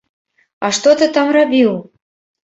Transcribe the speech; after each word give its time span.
А 0.69 0.69
што 0.77 0.93
ты 1.01 1.07
там 1.17 1.29
рабіў? 1.37 1.69